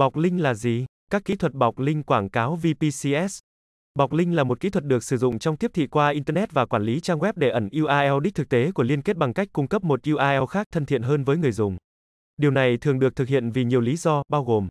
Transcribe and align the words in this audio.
Bọc 0.00 0.16
link 0.16 0.40
là 0.40 0.54
gì? 0.54 0.86
Các 1.10 1.24
kỹ 1.24 1.36
thuật 1.36 1.54
bọc 1.54 1.78
link 1.78 2.06
quảng 2.06 2.30
cáo 2.30 2.56
VPCS. 2.56 3.38
Bọc 3.94 4.12
link 4.12 4.34
là 4.34 4.44
một 4.44 4.60
kỹ 4.60 4.70
thuật 4.70 4.84
được 4.84 5.04
sử 5.04 5.16
dụng 5.16 5.38
trong 5.38 5.56
tiếp 5.56 5.70
thị 5.74 5.86
qua 5.86 6.08
internet 6.08 6.52
và 6.52 6.66
quản 6.66 6.82
lý 6.82 7.00
trang 7.00 7.18
web 7.18 7.32
để 7.36 7.50
ẩn 7.50 7.68
URL 7.82 8.22
đích 8.22 8.34
thực 8.34 8.48
tế 8.48 8.72
của 8.72 8.82
liên 8.82 9.02
kết 9.02 9.16
bằng 9.16 9.32
cách 9.32 9.48
cung 9.52 9.68
cấp 9.68 9.84
một 9.84 10.00
URL 10.10 10.44
khác 10.50 10.66
thân 10.72 10.86
thiện 10.86 11.02
hơn 11.02 11.24
với 11.24 11.36
người 11.36 11.52
dùng. 11.52 11.76
Điều 12.36 12.50
này 12.50 12.76
thường 12.76 12.98
được 12.98 13.16
thực 13.16 13.28
hiện 13.28 13.50
vì 13.50 13.64
nhiều 13.64 13.80
lý 13.80 13.96
do, 13.96 14.22
bao 14.28 14.44
gồm 14.44 14.68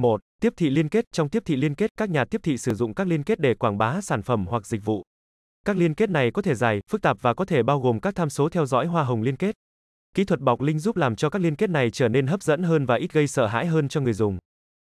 1. 0.00 0.20
Tiếp 0.40 0.52
thị 0.56 0.70
liên 0.70 0.88
kết, 0.88 1.04
trong 1.12 1.28
tiếp 1.28 1.42
thị 1.46 1.56
liên 1.56 1.74
kết, 1.74 1.90
các 1.96 2.10
nhà 2.10 2.24
tiếp 2.24 2.40
thị 2.42 2.58
sử 2.58 2.74
dụng 2.74 2.94
các 2.94 3.06
liên 3.06 3.22
kết 3.22 3.40
để 3.40 3.54
quảng 3.54 3.78
bá 3.78 4.00
sản 4.00 4.22
phẩm 4.22 4.46
hoặc 4.46 4.66
dịch 4.66 4.84
vụ. 4.84 5.02
Các 5.66 5.76
liên 5.76 5.94
kết 5.94 6.10
này 6.10 6.30
có 6.30 6.42
thể 6.42 6.54
dài, 6.54 6.80
phức 6.90 7.02
tạp 7.02 7.22
và 7.22 7.34
có 7.34 7.44
thể 7.44 7.62
bao 7.62 7.80
gồm 7.80 8.00
các 8.00 8.14
tham 8.14 8.30
số 8.30 8.48
theo 8.48 8.66
dõi 8.66 8.86
hoa 8.86 9.04
hồng 9.04 9.22
liên 9.22 9.36
kết. 9.36 9.54
Kỹ 10.14 10.24
thuật 10.24 10.40
bọc 10.40 10.60
link 10.60 10.80
giúp 10.80 10.96
làm 10.96 11.16
cho 11.16 11.30
các 11.30 11.42
liên 11.42 11.56
kết 11.56 11.70
này 11.70 11.90
trở 11.90 12.08
nên 12.08 12.26
hấp 12.26 12.42
dẫn 12.42 12.62
hơn 12.62 12.86
và 12.86 12.94
ít 12.94 13.12
gây 13.12 13.26
sợ 13.26 13.46
hãi 13.46 13.66
hơn 13.66 13.88
cho 13.88 14.00
người 14.00 14.12
dùng. 14.12 14.38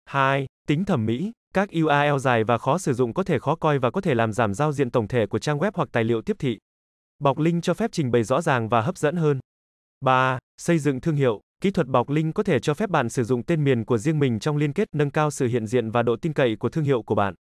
2. 0.05 0.47
Tính 0.67 0.85
thẩm 0.85 1.07
mỹ. 1.07 1.33
Các 1.55 1.69
URL 1.83 2.19
dài 2.21 2.45
và 2.45 2.59
khó 2.59 2.79
sử 2.79 2.93
dụng 2.93 3.15
có 3.15 3.23
thể 3.23 3.39
khó 3.39 3.55
coi 3.55 3.79
và 3.79 3.91
có 3.91 4.01
thể 4.01 4.15
làm 4.15 4.33
giảm 4.33 4.55
giao 4.55 4.73
diện 4.73 4.91
tổng 4.91 5.09
thể 5.09 5.27
của 5.27 5.39
trang 5.39 5.59
web 5.59 5.71
hoặc 5.75 5.89
tài 5.93 6.05
liệu 6.05 6.23
tiếp 6.23 6.37
thị. 6.39 6.59
Bọc 7.19 7.39
link 7.39 7.65
cho 7.65 7.75
phép 7.75 7.93
trình 7.93 8.11
bày 8.11 8.25
rõ 8.25 8.41
ràng 8.41 8.69
và 8.69 8.81
hấp 8.81 8.99
dẫn 8.99 9.17
hơn. 9.17 9.41
3. 10.01 10.39
Xây 10.61 10.79
dựng 10.79 11.01
thương 11.01 11.17
hiệu. 11.17 11.41
Kỹ 11.61 11.71
thuật 11.71 11.87
bọc 11.87 12.11
link 12.11 12.35
có 12.35 12.43
thể 12.43 12.59
cho 12.59 12.75
phép 12.75 12.91
bạn 12.91 13.09
sử 13.09 13.25
dụng 13.25 13.43
tên 13.43 13.65
miền 13.65 13.85
của 13.85 13.99
riêng 13.99 14.19
mình 14.19 14.39
trong 14.39 14.57
liên 14.57 14.73
kết, 14.73 14.89
nâng 14.93 15.11
cao 15.11 15.31
sự 15.31 15.47
hiện 15.47 15.67
diện 15.67 15.91
và 15.91 16.03
độ 16.03 16.17
tin 16.17 16.33
cậy 16.33 16.57
của 16.57 16.69
thương 16.69 16.85
hiệu 16.85 17.03
của 17.03 17.15
bạn. 17.15 17.35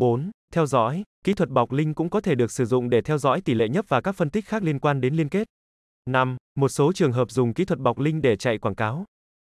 4. 0.00 0.30
Theo 0.52 0.66
dõi. 0.66 1.02
Kỹ 1.24 1.34
thuật 1.34 1.50
bọc 1.50 1.72
link 1.72 1.96
cũng 1.96 2.10
có 2.10 2.20
thể 2.20 2.34
được 2.34 2.50
sử 2.50 2.64
dụng 2.64 2.90
để 2.90 3.00
theo 3.00 3.18
dõi 3.18 3.40
tỷ 3.40 3.54
lệ 3.54 3.68
nhấp 3.68 3.84
và 3.88 4.00
các 4.00 4.12
phân 4.12 4.30
tích 4.30 4.46
khác 4.46 4.62
liên 4.62 4.78
quan 4.78 5.00
đến 5.00 5.14
liên 5.14 5.28
kết. 5.28 5.48
5. 6.10 6.36
Một 6.54 6.68
số 6.68 6.92
trường 6.92 7.12
hợp 7.12 7.30
dùng 7.30 7.54
kỹ 7.54 7.64
thuật 7.64 7.78
bọc 7.78 7.98
link 7.98 8.22
để 8.22 8.36
chạy 8.36 8.58
quảng 8.58 8.74
cáo. 8.74 9.04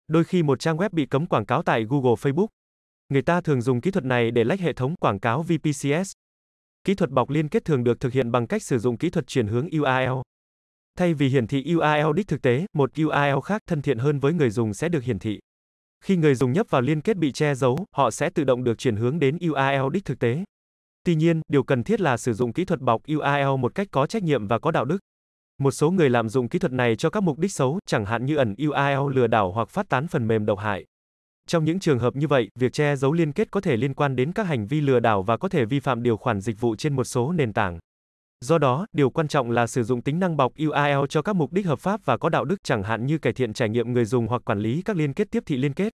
Đôi 0.08 0.24
khi 0.24 0.42
một 0.42 0.60
trang 0.60 0.76
web 0.76 0.88
bị 0.92 1.06
cấm 1.06 1.26
quảng 1.26 1.46
cáo 1.46 1.62
tại 1.62 1.84
Google 1.84 2.14
Facebook. 2.14 2.46
Người 3.08 3.22
ta 3.22 3.40
thường 3.40 3.62
dùng 3.62 3.80
kỹ 3.80 3.90
thuật 3.90 4.04
này 4.04 4.30
để 4.30 4.44
lách 4.44 4.60
hệ 4.60 4.72
thống 4.72 4.94
quảng 5.00 5.20
cáo 5.20 5.42
VPCS. 5.42 6.12
Kỹ 6.84 6.94
thuật 6.94 7.10
bọc 7.10 7.30
liên 7.30 7.48
kết 7.48 7.64
thường 7.64 7.84
được 7.84 8.00
thực 8.00 8.12
hiện 8.12 8.30
bằng 8.30 8.46
cách 8.46 8.62
sử 8.62 8.78
dụng 8.78 8.98
kỹ 8.98 9.10
thuật 9.10 9.26
chuyển 9.26 9.46
hướng 9.46 9.66
URL. 9.66 10.20
Thay 10.98 11.14
vì 11.14 11.28
hiển 11.28 11.46
thị 11.46 11.74
URL 11.74 12.12
đích 12.16 12.28
thực 12.28 12.42
tế, 12.42 12.66
một 12.72 12.90
URL 13.02 13.40
khác 13.44 13.62
thân 13.66 13.82
thiện 13.82 13.98
hơn 13.98 14.18
với 14.18 14.32
người 14.32 14.50
dùng 14.50 14.74
sẽ 14.74 14.88
được 14.88 15.02
hiển 15.02 15.18
thị. 15.18 15.38
Khi 16.04 16.16
người 16.16 16.34
dùng 16.34 16.52
nhấp 16.52 16.66
vào 16.70 16.80
liên 16.80 17.00
kết 17.00 17.16
bị 17.16 17.32
che 17.32 17.54
giấu, 17.54 17.84
họ 17.96 18.10
sẽ 18.10 18.30
tự 18.30 18.44
động 18.44 18.64
được 18.64 18.78
chuyển 18.78 18.96
hướng 18.96 19.18
đến 19.18 19.38
URL 19.50 19.92
đích 19.92 20.04
thực 20.04 20.18
tế. 20.18 20.44
Tuy 21.04 21.14
nhiên, 21.14 21.40
điều 21.48 21.62
cần 21.62 21.84
thiết 21.84 22.00
là 22.00 22.16
sử 22.16 22.32
dụng 22.32 22.52
kỹ 22.52 22.64
thuật 22.64 22.80
bọc 22.80 23.02
URL 23.12 23.56
một 23.58 23.74
cách 23.74 23.88
có 23.90 24.06
trách 24.06 24.22
nhiệm 24.22 24.46
và 24.46 24.58
có 24.58 24.70
đạo 24.70 24.84
đức. 24.84 24.98
Một 25.58 25.70
số 25.70 25.90
người 25.90 26.10
lạm 26.10 26.28
dụng 26.28 26.48
kỹ 26.48 26.58
thuật 26.58 26.72
này 26.72 26.96
cho 26.96 27.10
các 27.10 27.22
mục 27.22 27.38
đích 27.38 27.52
xấu, 27.52 27.78
chẳng 27.86 28.06
hạn 28.06 28.26
như 28.26 28.36
ẩn 28.36 28.54
URL 28.68 29.14
lừa 29.14 29.26
đảo 29.26 29.52
hoặc 29.52 29.68
phát 29.68 29.88
tán 29.88 30.06
phần 30.06 30.28
mềm 30.28 30.46
độc 30.46 30.58
hại. 30.58 30.84
Trong 31.48 31.64
những 31.64 31.80
trường 31.80 31.98
hợp 31.98 32.16
như 32.16 32.26
vậy, 32.26 32.48
việc 32.58 32.72
che 32.72 32.96
giấu 32.96 33.12
liên 33.12 33.32
kết 33.32 33.50
có 33.50 33.60
thể 33.60 33.76
liên 33.76 33.94
quan 33.94 34.16
đến 34.16 34.32
các 34.32 34.46
hành 34.46 34.66
vi 34.66 34.80
lừa 34.80 35.00
đảo 35.00 35.22
và 35.22 35.36
có 35.36 35.48
thể 35.48 35.64
vi 35.64 35.80
phạm 35.80 36.02
điều 36.02 36.16
khoản 36.16 36.40
dịch 36.40 36.60
vụ 36.60 36.76
trên 36.76 36.96
một 36.96 37.04
số 37.04 37.32
nền 37.32 37.52
tảng. 37.52 37.78
Do 38.40 38.58
đó, 38.58 38.86
điều 38.92 39.10
quan 39.10 39.28
trọng 39.28 39.50
là 39.50 39.66
sử 39.66 39.82
dụng 39.82 40.02
tính 40.02 40.18
năng 40.18 40.36
bọc 40.36 40.52
URL 40.52 41.04
cho 41.08 41.22
các 41.22 41.36
mục 41.36 41.52
đích 41.52 41.66
hợp 41.66 41.80
pháp 41.80 42.00
và 42.04 42.16
có 42.16 42.28
đạo 42.28 42.44
đức 42.44 42.56
chẳng 42.64 42.82
hạn 42.82 43.06
như 43.06 43.18
cải 43.18 43.32
thiện 43.32 43.52
trải 43.52 43.68
nghiệm 43.68 43.92
người 43.92 44.04
dùng 44.04 44.26
hoặc 44.26 44.42
quản 44.44 44.58
lý 44.58 44.82
các 44.84 44.96
liên 44.96 45.14
kết 45.14 45.30
tiếp 45.30 45.42
thị 45.46 45.56
liên 45.56 45.74
kết. 45.74 45.92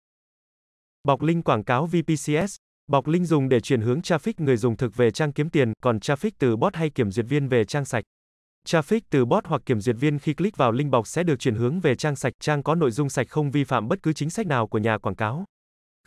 Bọc 1.03 1.21
link 1.21 1.45
quảng 1.45 1.63
cáo 1.63 1.85
VPCS 1.85 2.55
Bọc 2.88 3.07
link 3.07 3.27
dùng 3.27 3.49
để 3.49 3.59
chuyển 3.59 3.81
hướng 3.81 3.99
traffic 3.99 4.33
người 4.38 4.57
dùng 4.57 4.77
thực 4.77 4.95
về 4.95 5.11
trang 5.11 5.31
kiếm 5.31 5.49
tiền, 5.49 5.73
còn 5.81 5.97
traffic 5.97 6.31
từ 6.39 6.55
bot 6.55 6.75
hay 6.75 6.89
kiểm 6.89 7.11
duyệt 7.11 7.25
viên 7.29 7.47
về 7.47 7.66
trang 7.66 7.85
sạch. 7.85 8.03
Traffic 8.70 9.02
từ 9.09 9.25
bot 9.25 9.45
hoặc 9.48 9.62
kiểm 9.66 9.81
duyệt 9.81 9.95
viên 10.00 10.20
khi 10.20 10.34
click 10.34 10.58
vào 10.58 10.72
link 10.72 10.92
bọc 10.92 11.08
sẽ 11.08 11.23
được 11.23 11.39
chuyển 11.39 11.56
hướng 11.56 11.80
về 11.80 11.95
trang 11.95 12.16
sạch, 12.16 12.34
trang 12.39 12.64
có 12.64 12.75
nội 12.75 12.92
dung 12.92 13.09
sạch 13.09 13.30
không 13.30 13.52
vi 13.52 13.64
phạm 13.64 13.88
bất 13.88 14.03
cứ 14.03 14.14
chính 14.14 14.30
sách 14.30 14.48
nào 14.48 14.67
của 14.67 14.78
nhà 14.78 14.97
quảng 14.97 15.16
cáo. 15.16 15.46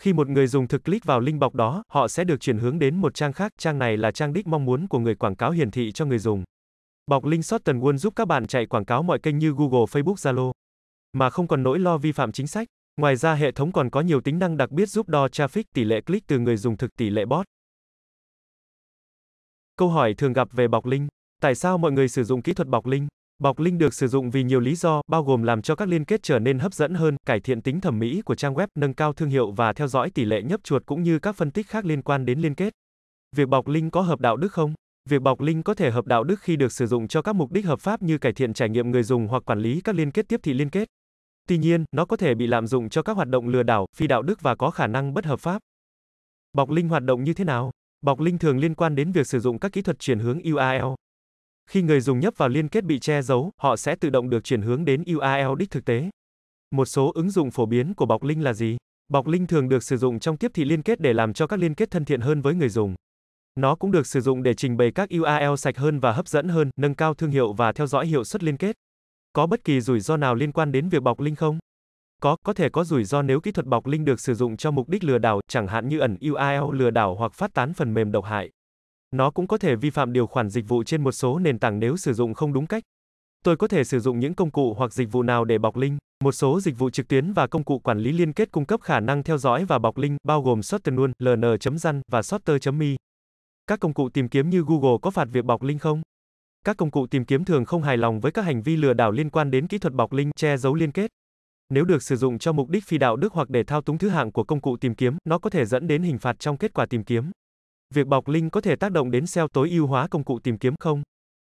Khi 0.01 0.13
một 0.13 0.29
người 0.29 0.47
dùng 0.47 0.69
thực 0.69 0.85
click 0.85 1.05
vào 1.05 1.21
link 1.21 1.41
bọc 1.41 1.55
đó, 1.55 1.83
họ 1.89 2.09
sẽ 2.09 2.25
được 2.25 2.41
chuyển 2.41 2.59
hướng 2.59 2.79
đến 2.79 2.97
một 2.97 3.15
trang 3.15 3.33
khác, 3.33 3.53
trang 3.59 3.79
này 3.79 3.97
là 3.97 4.11
trang 4.11 4.33
đích 4.33 4.47
mong 4.47 4.65
muốn 4.65 4.89
của 4.89 4.99
người 4.99 5.15
quảng 5.15 5.37
cáo 5.37 5.51
hiển 5.51 5.71
thị 5.71 5.93
cho 5.93 6.05
người 6.05 6.19
dùng. 6.19 6.45
Bọc 7.07 7.25
link 7.25 7.45
Shorten 7.45 7.81
Wall 7.81 7.97
giúp 7.97 8.13
các 8.17 8.29
bạn 8.29 8.47
chạy 8.47 8.67
quảng 8.67 8.85
cáo 8.85 9.03
mọi 9.03 9.19
kênh 9.19 9.39
như 9.39 9.51
Google, 9.51 9.85
Facebook, 9.85 10.15
Zalo 10.15 10.53
mà 11.13 11.31
không 11.31 11.49
còn 11.49 11.63
nỗi 11.63 11.79
lo 11.79 11.99
vi 11.99 12.13
phạm 12.13 12.33
chính 12.33 12.47
sách. 12.47 12.69
Ngoài 12.97 13.17
ra 13.17 13.35
hệ 13.35 13.53
thống 13.53 13.73
còn 13.73 13.91
có 13.91 14.01
nhiều 14.01 14.21
tính 14.21 14.39
năng 14.39 14.57
đặc 14.57 14.71
biệt 14.71 14.87
giúp 14.87 15.09
đo 15.09 15.27
traffic, 15.27 15.65
tỷ 15.75 15.85
lệ 15.85 16.01
click 16.01 16.27
từ 16.27 16.39
người 16.39 16.57
dùng 16.57 16.77
thực, 16.77 16.97
tỷ 16.97 17.11
lệ 17.11 17.25
bot. 17.25 17.47
Câu 19.77 19.89
hỏi 19.89 20.15
thường 20.15 20.33
gặp 20.33 20.49
về 20.53 20.69
bọc 20.69 20.87
link. 20.87 21.09
Tại 21.43 21.55
sao 21.55 21.79
mọi 21.79 21.93
người 21.93 22.09
sử 22.09 22.25
dụng 22.25 22.43
kỹ 22.43 22.53
thuật 22.53 22.69
bọc 22.69 22.87
link? 22.87 23.09
Bọc 23.39 23.59
link 23.59 23.81
được 23.81 23.95
sử 23.95 24.09
dụng 24.09 24.31
vì 24.31 24.43
nhiều 24.43 24.61
lý 24.61 24.75
do, 24.75 25.01
bao 25.07 25.25
gồm 25.25 25.43
làm 25.43 25.63
cho 25.63 25.75
các 25.77 25.89
liên 25.89 26.05
kết 26.05 26.23
trở 26.23 26.39
nên 26.39 26.59
hấp 26.59 26.75
dẫn 26.75 26.95
hơn, 26.95 27.17
cải 27.27 27.41
thiện 27.41 27.63
tính 27.63 27.81
thẩm 27.81 27.99
mỹ 27.99 28.23
của 28.23 28.35
trang 28.35 28.55
web, 28.55 28.67
nâng 28.75 28.95
cao 28.95 29.13
thương 29.13 29.29
hiệu 29.29 29.51
và 29.51 29.73
theo 29.73 29.89
dõi 29.89 30.11
tỷ 30.11 30.25
lệ 30.25 30.43
nhấp 30.43 30.65
chuột 30.65 30.87
cũng 30.87 31.03
như 31.03 31.19
các 31.19 31.37
phân 31.37 31.51
tích 31.51 31.69
khác 31.69 31.85
liên 31.85 32.03
quan 32.03 32.25
đến 32.25 32.39
liên 32.39 32.55
kết. 32.55 32.73
Việc 33.37 33.49
bọc 33.49 33.69
link 33.69 33.93
có 33.93 34.01
hợp 34.01 34.21
đạo 34.21 34.37
đức 34.37 34.53
không? 34.53 34.75
Việc 35.11 35.23
bọc 35.23 35.41
link 35.41 35.65
có 35.65 35.75
thể 35.75 35.91
hợp 35.91 36.07
đạo 36.07 36.25
đức 36.25 36.41
khi 36.41 36.57
được 36.57 36.73
sử 36.73 36.87
dụng 36.87 37.09
cho 37.09 37.23
các 37.23 37.33
mục 37.35 37.53
đích 37.53 37.67
hợp 37.67 37.81
pháp 37.81 38.03
như 38.03 38.19
cải 38.19 38.33
thiện 38.33 38.55
trải 38.55 38.69
nghiệm 38.69 38.91
người 38.91 39.03
dùng 39.03 39.29
hoặc 39.29 39.43
quản 39.47 39.59
lý 39.61 39.81
các 39.81 39.95
liên 39.95 40.11
kết 40.11 40.29
tiếp 40.29 40.41
thị 40.43 40.55
liên 40.55 40.71
kết. 40.71 40.89
Tuy 41.49 41.59
nhiên, 41.59 41.85
nó 41.97 42.05
có 42.05 42.17
thể 42.17 42.35
bị 42.35 42.47
lạm 42.47 42.67
dụng 42.67 42.89
cho 42.89 43.03
các 43.03 43.13
hoạt 43.13 43.29
động 43.29 43.49
lừa 43.49 43.63
đảo, 43.63 43.87
phi 43.97 44.07
đạo 44.07 44.23
đức 44.23 44.41
và 44.43 44.55
có 44.55 44.71
khả 44.71 44.87
năng 44.87 45.15
bất 45.15 45.25
hợp 45.25 45.41
pháp. 45.41 45.63
Bọc 46.53 46.71
link 46.71 46.91
hoạt 46.91 47.03
động 47.03 47.25
như 47.25 47.35
thế 47.35 47.45
nào? 47.45 47.71
Bọc 48.01 48.21
link 48.21 48.41
thường 48.41 48.59
liên 48.59 48.75
quan 48.75 48.95
đến 48.95 49.13
việc 49.13 49.27
sử 49.27 49.41
dụng 49.41 49.59
các 49.59 49.73
kỹ 49.73 49.83
thuật 49.83 49.99
chuyển 49.99 50.19
hướng 50.19 50.39
URL. 50.39 51.02
Khi 51.71 51.83
người 51.83 52.01
dùng 52.01 52.21
nhấp 52.21 52.35
vào 52.37 52.49
liên 52.49 52.69
kết 52.69 52.85
bị 52.85 52.99
che 52.99 53.23
giấu, 53.23 53.51
họ 53.57 53.77
sẽ 53.77 53.95
tự 53.95 54.11
động 54.11 54.31
được 54.31 54.45
chuyển 54.45 54.63
hướng 54.63 54.85
đến 54.85 55.05
URL 55.17 55.59
đích 55.59 55.71
thực 55.71 55.85
tế. 55.85 56.11
Một 56.71 56.85
số 56.85 57.13
ứng 57.15 57.31
dụng 57.31 57.51
phổ 57.51 57.67
biến 57.67 57.95
của 57.95 58.07
bọc 58.07 58.23
link 58.23 58.43
là 58.43 58.53
gì? 58.53 58.77
Bọc 59.09 59.27
link 59.27 59.49
thường 59.49 59.69
được 59.69 59.83
sử 59.83 59.97
dụng 59.97 60.21
trong 60.21 60.37
tiếp 60.37 60.51
thị 60.55 60.65
liên 60.65 60.83
kết 60.83 61.01
để 61.01 61.13
làm 61.13 61.33
cho 61.33 61.47
các 61.47 61.59
liên 61.59 61.75
kết 61.75 61.91
thân 61.91 62.05
thiện 62.05 62.21
hơn 62.21 62.41
với 62.41 62.55
người 62.55 62.69
dùng. 62.69 62.95
Nó 63.55 63.75
cũng 63.75 63.91
được 63.91 64.07
sử 64.07 64.21
dụng 64.21 64.43
để 64.43 64.55
trình 64.55 64.77
bày 64.77 64.91
các 64.95 65.09
URL 65.17 65.55
sạch 65.59 65.77
hơn 65.77 66.01
và 66.01 66.13
hấp 66.13 66.29
dẫn 66.29 66.49
hơn, 66.49 66.71
nâng 66.77 66.95
cao 66.95 67.15
thương 67.15 67.31
hiệu 67.31 67.53
và 67.53 67.73
theo 67.73 67.87
dõi 67.87 68.07
hiệu 68.07 68.25
suất 68.25 68.43
liên 68.43 68.57
kết. 68.57 68.77
Có 69.33 69.47
bất 69.47 69.65
kỳ 69.65 69.81
rủi 69.81 70.01
ro 70.01 70.17
nào 70.17 70.35
liên 70.35 70.53
quan 70.53 70.73
đến 70.73 70.89
việc 70.89 71.03
bọc 71.03 71.21
link 71.21 71.39
không? 71.39 71.59
Có, 72.23 72.37
có 72.45 72.53
thể 72.53 72.69
có 72.69 72.85
rủi 72.85 73.05
ro 73.05 73.23
nếu 73.23 73.41
kỹ 73.41 73.53
thuật 73.53 73.67
bọc 73.67 73.87
link 73.87 74.07
được 74.07 74.21
sử 74.21 74.35
dụng 74.35 74.57
cho 74.57 74.71
mục 74.71 74.89
đích 74.89 75.05
lừa 75.05 75.19
đảo, 75.19 75.41
chẳng 75.49 75.67
hạn 75.69 75.89
như 75.89 75.99
ẩn 75.99 76.17
URL 76.31 76.77
lừa 76.77 76.91
đảo 76.91 77.15
hoặc 77.15 77.33
phát 77.35 77.55
tán 77.55 77.73
phần 77.73 77.95
mềm 77.95 78.13
độc 78.13 78.25
hại. 78.25 78.51
Nó 79.17 79.31
cũng 79.31 79.47
có 79.47 79.59
thể 79.59 79.77
vi 79.77 79.91
phạm 79.91 80.13
điều 80.13 80.27
khoản 80.27 80.49
dịch 80.49 80.69
vụ 80.69 80.85
trên 80.85 81.05
một 81.05 81.13
số 81.13 81.39
nền 81.39 81.59
tảng 81.59 81.79
nếu 81.79 81.97
sử 81.97 82.13
dụng 82.13 82.35
không 82.35 82.53
đúng 82.53 82.67
cách. 82.67 82.83
Tôi 83.45 83.57
có 83.57 83.69
thể 83.69 83.85
sử 83.85 84.01
dụng 84.01 84.21
những 84.21 84.35
công 84.35 84.51
cụ 84.51 84.75
hoặc 84.75 84.93
dịch 84.93 85.13
vụ 85.13 85.23
nào 85.23 85.45
để 85.45 85.59
bọc 85.59 85.77
link? 85.77 85.99
Một 86.25 86.33
số 86.33 86.61
dịch 86.61 86.79
vụ 86.79 86.91
trực 86.91 87.09
tuyến 87.09 87.33
và 87.33 87.47
công 87.47 87.65
cụ 87.65 87.79
quản 87.79 87.99
lý 87.99 88.13
liên 88.13 88.33
kết 88.33 88.53
cung 88.53 88.65
cấp 88.65 88.81
khả 88.83 89.01
năng 89.01 89.23
theo 89.23 89.39
dõi 89.39 89.65
và 89.65 89.79
bọc 89.79 89.99
link, 89.99 90.17
bao 90.25 90.43
gồm 90.43 90.63
Shortenun, 90.63 91.13
ln.run 91.19 92.01
và 92.13 92.23
sorter.me. 92.23 92.87
Các 93.67 93.81
công 93.81 93.95
cụ 93.95 94.09
tìm 94.09 94.29
kiếm 94.29 94.51
như 94.51 94.65
Google 94.67 94.97
có 95.03 95.11
phạt 95.11 95.29
việc 95.33 95.45
bọc 95.45 95.63
link 95.63 95.81
không? 95.81 96.03
Các 96.65 96.77
công 96.77 96.91
cụ 96.91 97.07
tìm 97.07 97.25
kiếm 97.25 97.45
thường 97.45 97.65
không 97.65 97.83
hài 97.83 97.97
lòng 97.97 98.21
với 98.21 98.33
các 98.33 98.43
hành 98.43 98.63
vi 98.63 98.77
lừa 98.77 98.93
đảo 98.93 99.11
liên 99.11 99.31
quan 99.31 99.51
đến 99.51 99.67
kỹ 99.67 99.79
thuật 99.79 99.95
bọc 99.95 100.13
link, 100.13 100.37
che 100.37 100.57
giấu 100.57 100.75
liên 100.75 100.93
kết. 100.93 101.11
Nếu 101.69 101.85
được 101.85 102.03
sử 102.03 102.17
dụng 102.17 102.39
cho 102.39 102.53
mục 102.53 102.69
đích 102.69 102.85
phi 102.85 102.99
đạo 102.99 103.17
đức 103.17 103.33
hoặc 103.33 103.51
để 103.51 103.65
thao 103.65 103.83
túng 103.83 103.99
thứ 103.99 104.09
hạng 104.09 104.33
của 104.33 104.45
công 104.45 104.61
cụ 104.61 104.77
tìm 104.77 104.95
kiếm, 104.95 105.17
nó 105.25 105.39
có 105.39 105.51
thể 105.51 105.65
dẫn 105.65 105.87
đến 105.87 106.03
hình 106.03 106.19
phạt 106.19 106.39
trong 106.39 106.57
kết 106.57 106.75
quả 106.75 106.87
tìm 106.87 107.05
kiếm. 107.05 107.31
Việc 107.95 108.07
bọc 108.07 108.29
link 108.29 108.53
có 108.53 108.61
thể 108.61 108.77
tác 108.77 108.93
động 108.93 109.11
đến 109.11 109.27
SEO 109.27 109.49
tối 109.49 109.71
ưu 109.71 109.87
hóa 109.87 110.09
công 110.09 110.25
cụ 110.25 110.39
tìm 110.39 110.59
kiếm 110.59 110.75
không? 110.81 111.03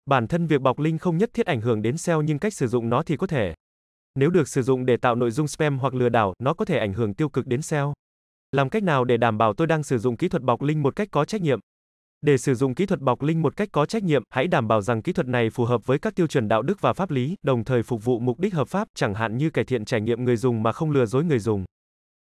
Bản 0.07 0.27
thân 0.27 0.47
việc 0.47 0.61
bọc 0.61 0.79
link 0.79 1.01
không 1.01 1.19
nhất 1.19 1.31
thiết 1.35 1.47
ảnh 1.47 1.61
hưởng 1.61 1.83
đến 1.83 1.97
SEO 1.97 2.23
nhưng 2.23 2.39
cách 2.39 2.55
sử 2.55 2.67
dụng 2.67 2.89
nó 2.89 3.03
thì 3.03 3.17
có 3.17 3.27
thể. 3.27 3.55
Nếu 4.15 4.31
được 4.31 4.49
sử 4.49 4.63
dụng 4.63 4.87
để 4.87 4.97
tạo 4.97 5.15
nội 5.15 5.31
dung 5.31 5.49
spam 5.49 5.79
hoặc 5.79 5.95
lừa 5.95 6.09
đảo, 6.09 6.33
nó 6.39 6.55
có 6.55 6.65
thể 6.65 6.79
ảnh 6.79 6.93
hưởng 6.93 7.15
tiêu 7.15 7.29
cực 7.29 7.47
đến 7.47 7.63
SEO. 7.63 7.93
Làm 8.53 8.69
cách 8.71 8.83
nào 8.83 9.05
để 9.05 9.17
đảm 9.17 9.39
bảo 9.39 9.55
tôi 9.55 9.67
đang 9.67 9.83
sử 9.83 9.99
dụng 9.99 10.17
kỹ 10.17 10.29
thuật 10.29 10.43
bọc 10.43 10.63
link 10.63 10.83
một 10.83 10.97
cách 10.97 11.09
có 11.11 11.25
trách 11.25 11.43
nhiệm? 11.43 11.59
Để 12.21 12.39
sử 12.39 12.55
dụng 12.55 12.75
kỹ 12.75 12.87
thuật 12.87 13.01
bọc 13.01 13.23
link 13.23 13.43
một 13.43 13.57
cách 13.57 13.69
có 13.73 13.87
trách 13.87 14.03
nhiệm, 14.03 14.23
hãy 14.31 14.47
đảm 14.47 14.69
bảo 14.69 14.81
rằng 14.81 15.03
kỹ 15.03 15.13
thuật 15.13 15.27
này 15.27 15.51
phù 15.51 15.65
hợp 15.65 15.87
với 15.87 15.99
các 15.99 16.15
tiêu 16.15 16.27
chuẩn 16.27 16.49
đạo 16.49 16.63
đức 16.63 16.81
và 16.81 16.93
pháp 16.93 17.11
lý, 17.11 17.37
đồng 17.43 17.65
thời 17.65 17.83
phục 17.83 18.05
vụ 18.05 18.19
mục 18.19 18.41
đích 18.41 18.55
hợp 18.55 18.69
pháp, 18.69 18.89
chẳng 18.95 19.15
hạn 19.15 19.37
như 19.37 19.51
cải 19.51 19.65
thiện 19.65 19.85
trải 19.85 20.01
nghiệm 20.01 20.25
người 20.25 20.37
dùng 20.37 20.63
mà 20.63 20.73
không 20.73 20.91
lừa 20.91 21.07
dối 21.07 21.25
người 21.25 21.39
dùng. 21.39 21.65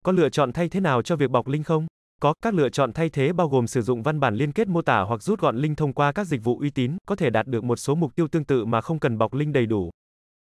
Có 0.05 0.11
lựa 0.11 0.29
chọn 0.29 0.51
thay 0.53 0.69
thế 0.69 0.79
nào 0.79 1.01
cho 1.01 1.15
việc 1.15 1.31
bọc 1.31 1.47
link 1.47 1.65
không? 1.65 1.87
Có, 2.21 2.33
các 2.41 2.53
lựa 2.53 2.69
chọn 2.69 2.93
thay 2.93 3.09
thế 3.09 3.33
bao 3.33 3.47
gồm 3.47 3.67
sử 3.67 3.81
dụng 3.81 4.03
văn 4.03 4.19
bản 4.19 4.35
liên 4.35 4.51
kết 4.51 4.67
mô 4.67 4.81
tả 4.81 5.01
hoặc 5.01 5.23
rút 5.23 5.39
gọn 5.39 5.57
link 5.57 5.77
thông 5.77 5.93
qua 5.93 6.11
các 6.11 6.27
dịch 6.27 6.43
vụ 6.43 6.59
uy 6.59 6.69
tín, 6.69 6.97
có 7.05 7.15
thể 7.15 7.29
đạt 7.29 7.47
được 7.47 7.63
một 7.63 7.75
số 7.75 7.95
mục 7.95 8.15
tiêu 8.15 8.27
tương 8.27 8.43
tự 8.43 8.65
mà 8.65 8.81
không 8.81 8.99
cần 8.99 9.17
bọc 9.17 9.33
link 9.33 9.53
đầy 9.53 9.65
đủ. 9.65 9.89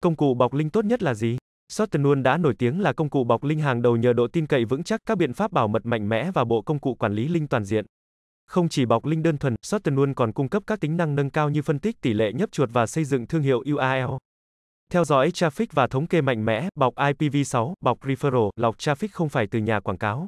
Công 0.01 0.15
cụ 0.15 0.33
bọc 0.33 0.53
link 0.53 0.73
tốt 0.73 0.85
nhất 0.85 1.03
là 1.03 1.13
gì? 1.13 1.37
Shortenun 1.71 2.23
đã 2.23 2.37
nổi 2.37 2.55
tiếng 2.59 2.81
là 2.81 2.93
công 2.93 3.09
cụ 3.09 3.23
bọc 3.23 3.43
link 3.43 3.61
hàng 3.61 3.81
đầu 3.81 3.97
nhờ 3.97 4.13
độ 4.13 4.27
tin 4.27 4.47
cậy 4.47 4.65
vững 4.65 4.83
chắc, 4.83 4.99
các 5.05 5.17
biện 5.17 5.33
pháp 5.33 5.51
bảo 5.51 5.67
mật 5.67 5.85
mạnh 5.85 6.09
mẽ 6.09 6.31
và 6.31 6.43
bộ 6.43 6.61
công 6.61 6.79
cụ 6.79 6.93
quản 6.93 7.13
lý 7.13 7.27
link 7.27 7.49
toàn 7.49 7.63
diện. 7.63 7.85
Không 8.47 8.69
chỉ 8.69 8.85
bọc 8.85 9.05
link 9.05 9.23
đơn 9.23 9.37
thuần, 9.37 9.55
Shortenun 9.61 10.13
còn 10.13 10.33
cung 10.33 10.49
cấp 10.49 10.63
các 10.67 10.79
tính 10.79 10.97
năng 10.97 11.15
nâng 11.15 11.29
cao 11.29 11.49
như 11.49 11.61
phân 11.61 11.79
tích 11.79 12.01
tỷ 12.01 12.13
lệ 12.13 12.33
nhấp 12.33 12.51
chuột 12.51 12.69
và 12.73 12.87
xây 12.87 13.03
dựng 13.03 13.27
thương 13.27 13.41
hiệu 13.41 13.63
URL. 13.73 14.13
Theo 14.91 15.05
dõi 15.05 15.29
traffic 15.29 15.67
và 15.71 15.87
thống 15.87 16.07
kê 16.07 16.21
mạnh 16.21 16.45
mẽ, 16.45 16.69
bọc 16.75 16.95
IPv6, 16.95 17.73
bọc 17.81 18.01
referral, 18.01 18.49
lọc 18.55 18.77
traffic 18.77 19.07
không 19.11 19.29
phải 19.29 19.47
từ 19.47 19.59
nhà 19.59 19.79
quảng 19.79 19.97
cáo. 19.97 20.27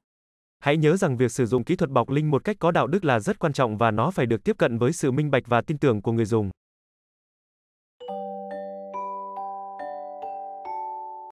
Hãy 0.61 0.77
nhớ 0.77 0.97
rằng 0.97 1.17
việc 1.17 1.31
sử 1.31 1.45
dụng 1.45 1.63
kỹ 1.63 1.75
thuật 1.75 1.89
bọc 1.89 2.09
link 2.09 2.27
một 2.27 2.43
cách 2.43 2.55
có 2.59 2.71
đạo 2.71 2.87
đức 2.87 3.05
là 3.05 3.19
rất 3.19 3.39
quan 3.39 3.53
trọng 3.53 3.77
và 3.77 3.91
nó 3.91 4.11
phải 4.11 4.25
được 4.25 4.43
tiếp 4.43 4.55
cận 4.57 4.77
với 4.77 4.93
sự 4.93 5.11
minh 5.11 5.31
bạch 5.31 5.43
và 5.47 5.61
tin 5.61 5.77
tưởng 5.77 6.01
của 6.01 6.11
người 6.11 6.25
dùng. 6.25 6.49